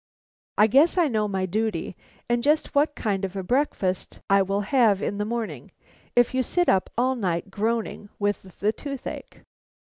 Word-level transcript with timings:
I 0.57 0.65
guess 0.65 0.97
I 0.97 1.07
know 1.07 1.27
my 1.27 1.45
duty, 1.45 1.95
and 2.27 2.41
just 2.41 2.73
what 2.73 2.95
kind 2.95 3.23
of 3.23 3.35
a 3.35 3.43
breakfast 3.43 4.19
I 4.31 4.41
will 4.41 4.61
have 4.61 4.99
in 4.99 5.19
the 5.19 5.25
morning, 5.25 5.69
if 6.15 6.33
you 6.33 6.41
sit 6.41 6.67
up 6.67 6.89
all 6.97 7.15
night 7.15 7.51
groaning 7.51 8.09
with 8.17 8.57
the 8.61 8.73
toothache." 8.73 9.41